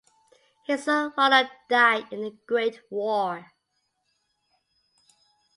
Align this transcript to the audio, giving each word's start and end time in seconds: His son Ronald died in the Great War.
His 0.65 0.85
son 0.85 1.13
Ronald 1.15 1.51
died 1.69 2.05
in 2.11 2.21
the 2.23 2.35
Great 2.47 2.81
War. 2.89 3.51